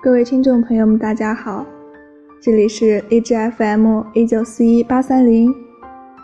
[0.00, 1.66] 各位听众朋友们，大家好，
[2.40, 5.52] 这里是 A G F M 一九四一八三零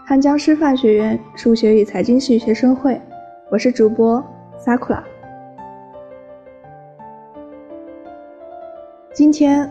[0.06, 3.00] 汉江师范学院数学与财经系学生会，
[3.50, 4.24] 我是主播
[4.64, 5.02] Sakura。
[9.12, 9.68] 今天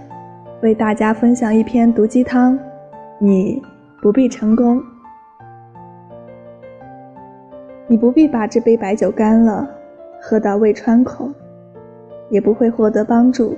[0.61, 2.59] 为大家分享一篇毒鸡汤，
[3.19, 3.61] 你
[4.01, 4.83] 不必成功，
[7.87, 9.65] 你不必把这杯白酒干了，
[10.19, 11.33] 喝到胃穿孔，
[12.29, 13.55] 也不会获得帮助。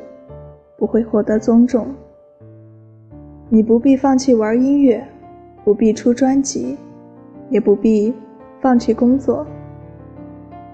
[0.78, 1.88] 不会获得尊重。
[3.50, 5.06] 你不必放弃玩音乐，
[5.64, 6.78] 不必出专辑，
[7.50, 8.14] 也不必
[8.60, 9.46] 放弃工作，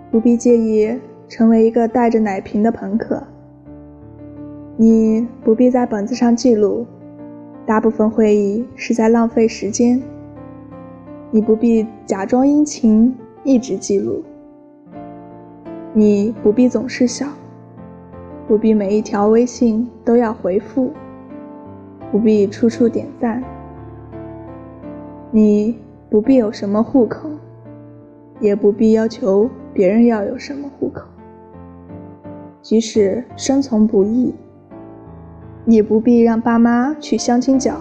[0.10, 3.22] 不必介意成为一个带着奶瓶的朋克。
[4.78, 6.88] 你不必在本子上记录，
[7.66, 10.02] 大部分会议是在浪费时间。
[11.30, 14.24] 你不必假装殷勤，一直记录。
[15.94, 17.28] 你不必总是笑。
[18.52, 20.92] 不必每一条微信都要回复，
[22.12, 23.42] 不必处处点赞。
[25.32, 27.30] 你不必有什么户口，
[28.42, 31.08] 也不必要求别人要有什么户口。
[32.62, 34.36] 即使生存不易，
[35.66, 37.78] 也不必让爸妈去相亲角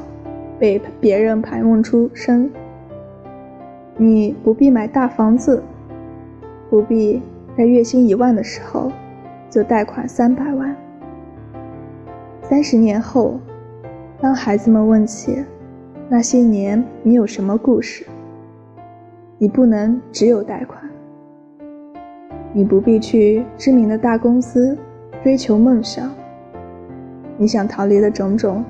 [0.56, 2.48] 被别人盘问出身。
[3.96, 5.64] 你不必买大房子，
[6.70, 7.20] 不必
[7.58, 8.92] 在月薪一万的时候。
[9.50, 10.74] 就贷款三百万。
[12.42, 13.38] 三十年后，
[14.20, 15.44] 当孩子们问起
[16.08, 18.06] 那些年你有什么故事，
[19.36, 20.80] 你不能只有贷款。
[22.52, 24.76] 你不必去知名的大公司
[25.22, 26.10] 追求梦想。
[27.36, 28.64] 你想逃离的种种，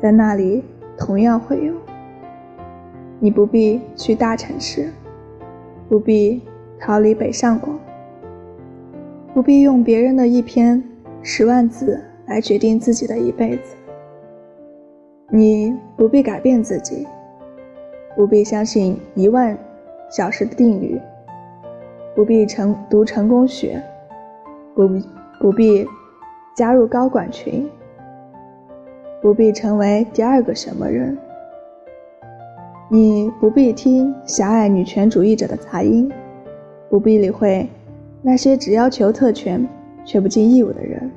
[0.00, 0.64] 在那里
[0.96, 1.72] 同样会有。
[3.18, 4.88] 你不必去大城市，
[5.88, 6.42] 不必
[6.78, 7.78] 逃离北上广。
[9.32, 10.82] 不必用别人的一篇
[11.22, 13.76] 十万字来决定自己的一辈子。
[15.30, 17.06] 你不必改变自己，
[18.16, 19.56] 不必相信一万
[20.10, 21.00] 小时的定律，
[22.16, 23.80] 不必成读成功学，
[24.74, 24.90] 不
[25.38, 25.86] 不必
[26.56, 27.70] 加入高管群，
[29.22, 31.16] 不必成为第二个什么人。
[32.88, 36.10] 你不必听狭隘女权主义者的杂音，
[36.88, 37.68] 不必理会。
[38.22, 39.66] 那些只要求特权
[40.04, 41.10] 却不尽义务的人，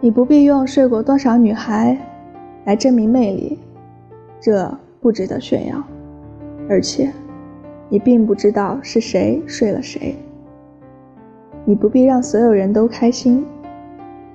[0.00, 1.96] 你不必用睡过多少女孩
[2.66, 3.58] 来证明魅力，
[4.38, 4.70] 这
[5.00, 5.82] 不值得炫耀。
[6.68, 7.10] 而且，
[7.88, 10.14] 你并不知道是谁睡了谁。
[11.64, 13.44] 你不必让所有人都开心，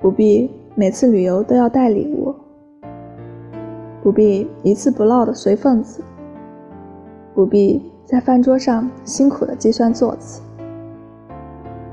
[0.00, 2.34] 不必每次旅游都要带礼物，
[4.02, 6.02] 不必一次不落的随份子，
[7.32, 10.42] 不必在饭桌上辛苦的计算座次。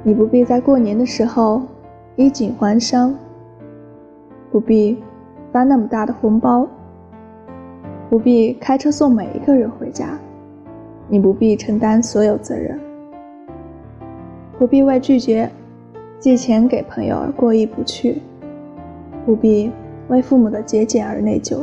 [0.07, 1.63] 你不必在过年的时候
[2.15, 3.11] 衣锦还乡，
[4.51, 4.99] 不必
[5.51, 6.67] 发那么大的红包，
[8.07, 10.15] 不必开车送每一个人回家，
[11.07, 12.79] 你不必承担所有责任，
[14.59, 15.49] 不必为拒绝
[16.19, 18.21] 借钱给朋友而过意不去，
[19.25, 19.71] 不必
[20.09, 21.61] 为父母的节俭而内疚，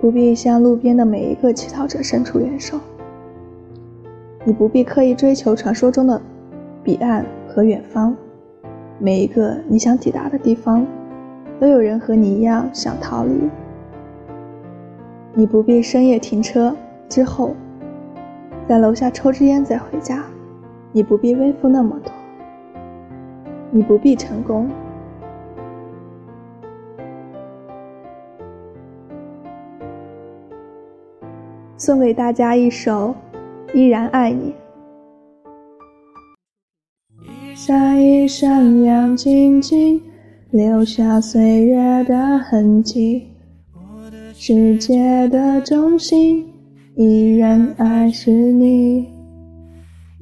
[0.00, 2.78] 不必向路边的每一个乞讨者伸出援手，
[4.44, 6.22] 你不必刻意追求传说中的。
[6.86, 8.16] 彼岸和远方，
[9.00, 10.86] 每一个你想抵达的地方，
[11.58, 13.50] 都有人和你一样想逃离。
[15.34, 16.76] 你不必深夜停车
[17.08, 17.56] 之后，
[18.68, 20.22] 在楼下抽支烟再回家。
[20.92, 22.12] 你不必微服那么多。
[23.72, 24.70] 你不必成功。
[31.76, 33.12] 送给大家一首
[33.74, 34.52] 《依然爱你》。
[37.56, 39.98] 下一闪亮晶晶，
[40.50, 43.22] 留下岁月的痕迹。
[44.34, 46.44] 世界的中心，
[46.96, 49.06] 依然爱是你。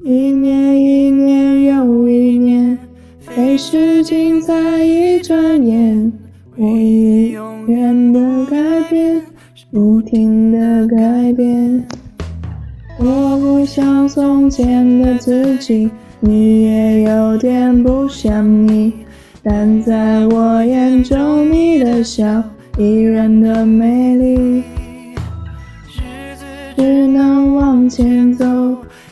[0.05, 2.77] 一年一年又一年，
[3.19, 6.13] 飞逝尽在一转眼。
[6.55, 8.57] 我已永远的改
[8.89, 9.21] 变，
[9.71, 11.85] 不停的改变。
[12.97, 15.91] 我不像从前的自己。
[16.25, 18.91] 你也有点不像你，
[19.43, 22.43] 但在我眼中，你的笑
[22.79, 24.63] 依然的美丽。
[26.75, 28.45] 只能往前走，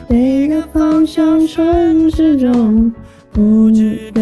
[0.09, 2.91] 这个方向顺时钟。
[3.31, 4.21] 不知道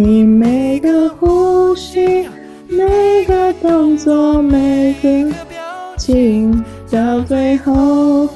[0.00, 2.28] 你每个呼吸，
[2.68, 5.58] 每个动作，每个表
[5.96, 8.28] 情，到最后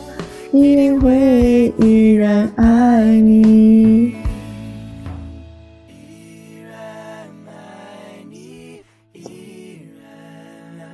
[0.51, 4.13] 一定会依然爱你。
[5.87, 6.75] 依然
[7.47, 7.55] 爱
[8.29, 8.81] 你，
[9.15, 9.79] 依
[10.77, 10.89] 然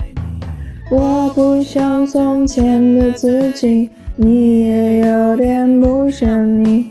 [0.00, 0.40] 爱你
[0.90, 6.88] 我不像从前的自己，你也有点不像你，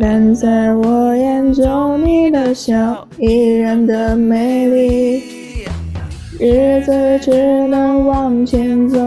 [0.00, 5.22] 但在我眼中，你的笑依然的美丽。
[6.38, 7.30] 日子只
[7.68, 8.98] 能往前走，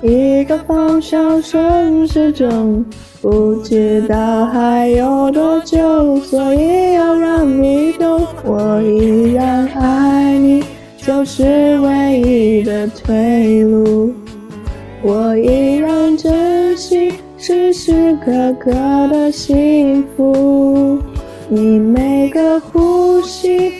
[0.00, 2.82] 一个方向顺时钟，
[3.20, 10.64] 不知道还有多久，所以要让你懂，我依然爱你。
[10.96, 14.14] 就是唯一的退路，
[18.24, 18.70] 可可
[19.08, 20.96] 的幸福。
[21.48, 23.72] 你每个呼吸，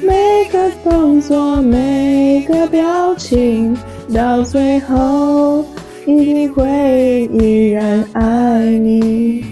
[0.00, 3.76] 每个动作，每个表情，
[4.12, 5.62] 到最后
[6.06, 9.51] 一定会依然爱你。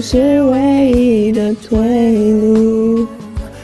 [0.00, 1.78] 是唯一的退
[2.34, 3.06] 路，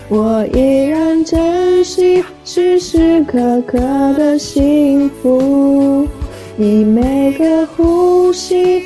[0.08, 3.78] 我依然珍惜时时刻刻
[4.14, 6.08] 的幸福。
[6.56, 8.82] 你每个呼吸，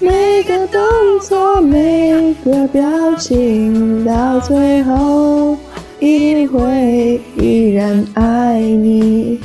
[0.00, 0.80] 每个动
[1.20, 2.82] 作，每个表
[3.16, 5.56] 情，到最后
[6.00, 9.38] 一定会依然爱你。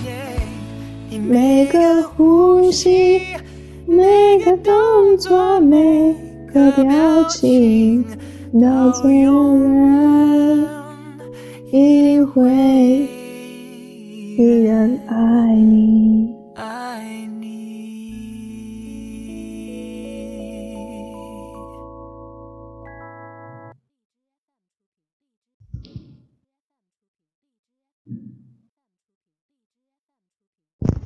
[1.27, 3.21] 每个呼吸，
[3.85, 6.22] 每个动作，每。
[6.53, 8.05] 的表情，
[8.61, 10.67] 到最后人
[11.71, 12.51] 一定会
[14.37, 16.31] 依然爱你。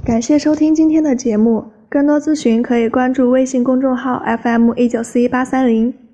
[0.03, 1.76] 感谢收听今天的节目。
[1.97, 6.06] 更多咨询可以关注微信公众号 FM 一九四一八三零。